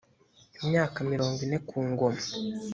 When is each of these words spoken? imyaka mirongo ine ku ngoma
imyaka 0.61 0.97
mirongo 1.11 1.39
ine 1.45 1.57
ku 1.67 1.77
ngoma 1.89 2.21